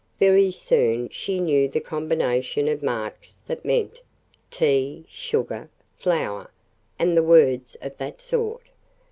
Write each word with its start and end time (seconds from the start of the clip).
Very 0.17 0.51
soon 0.51 1.09
she 1.09 1.39
knew 1.39 1.67
the 1.69 1.79
combination 1.79 2.67
of 2.67 2.81
marks 2.81 3.37
that 3.45 3.63
meant 3.63 3.99
"tea," 4.49 5.05
"sugar," 5.07 5.69
"flour," 5.95 6.49
and 6.97 7.23
words 7.27 7.77
of 7.83 7.95
that 7.99 8.19
sort. 8.19 8.63